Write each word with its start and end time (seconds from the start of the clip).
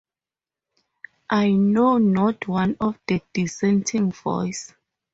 I 1.29 1.51
know 1.51 1.99
not 1.99 2.47
one 2.47 2.75
of 2.81 2.97
the 3.07 3.21
dissenting 3.35 4.11
voice. 4.11 4.73